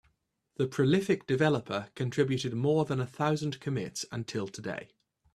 The 0.55 0.67
prolific 0.67 1.27
developer 1.27 1.91
contributed 1.93 2.55
more 2.55 2.85
than 2.85 2.99
a 2.99 3.05
thousand 3.05 3.59
commits 3.59 4.03
until 4.11 4.47
today. 4.47 4.89